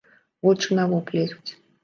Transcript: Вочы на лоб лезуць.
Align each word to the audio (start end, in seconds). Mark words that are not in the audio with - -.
Вочы 0.47 0.77
на 0.79 0.87
лоб 0.95 1.13
лезуць. 1.19 1.51